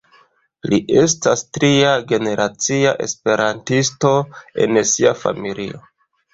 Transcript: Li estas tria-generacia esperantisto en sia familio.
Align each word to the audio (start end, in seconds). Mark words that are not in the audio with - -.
Li 0.71 0.79
estas 1.01 1.43
tria-generacia 1.57 2.95
esperantisto 3.07 4.17
en 4.67 4.85
sia 4.97 5.17
familio. 5.23 5.89